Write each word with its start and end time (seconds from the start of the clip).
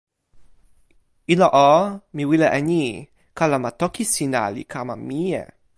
ilo 1.33 1.47
o, 1.69 1.71
mi 2.15 2.23
wile 2.29 2.47
e 2.59 2.59
ni: 2.69 2.83
kalama 3.37 3.69
toki 3.81 4.03
sina 4.13 4.41
li 4.55 4.63
kama 4.73 4.95
mije. 5.07 5.43